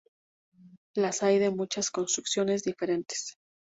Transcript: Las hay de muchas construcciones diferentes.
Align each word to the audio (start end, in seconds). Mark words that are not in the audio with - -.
Las 0.95 1.21
hay 1.21 1.37
de 1.37 1.51
muchas 1.51 1.91
construcciones 1.91 2.63
diferentes. 2.63 3.37